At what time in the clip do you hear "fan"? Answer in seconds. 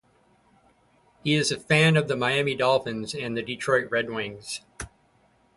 1.59-1.95